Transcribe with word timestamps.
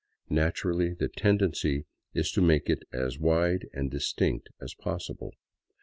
Naturally, 0.31 0.95
the 0.95 1.09
tendency 1.09 1.85
is 2.15 2.31
to 2.31 2.41
make 2.41 2.71
it 2.71 2.87
as 2.91 3.19
wide 3.19 3.67
and 3.71 3.91
distinct 3.91 4.49
as 4.59 4.73
possible. 4.73 5.33